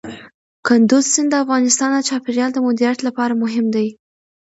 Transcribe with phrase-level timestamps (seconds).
[0.67, 3.87] کندز سیند د افغانستان د چاپیریال د مدیریت لپاره مهم دي.